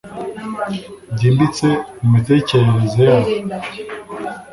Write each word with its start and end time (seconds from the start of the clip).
byimbitse 1.13 1.67
mumitekerereze 1.99 3.01
yabo 3.09 3.29